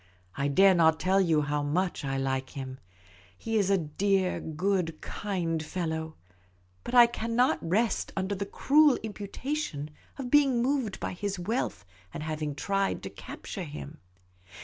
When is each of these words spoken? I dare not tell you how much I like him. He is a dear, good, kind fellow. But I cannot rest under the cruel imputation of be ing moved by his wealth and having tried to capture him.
I 0.35 0.47
dare 0.47 0.73
not 0.73 0.99
tell 0.99 1.21
you 1.21 1.41
how 1.41 1.61
much 1.61 2.03
I 2.03 2.17
like 2.17 2.49
him. 2.57 2.79
He 3.37 3.55
is 3.59 3.69
a 3.69 3.77
dear, 3.77 4.39
good, 4.39 4.99
kind 4.99 5.61
fellow. 5.61 6.15
But 6.83 6.95
I 6.95 7.05
cannot 7.05 7.59
rest 7.61 8.11
under 8.17 8.33
the 8.33 8.47
cruel 8.47 8.95
imputation 9.03 9.91
of 10.17 10.31
be 10.31 10.41
ing 10.41 10.59
moved 10.59 10.99
by 10.99 11.13
his 11.13 11.37
wealth 11.37 11.85
and 12.11 12.23
having 12.23 12.55
tried 12.55 13.03
to 13.03 13.11
capture 13.11 13.63
him. 13.63 13.99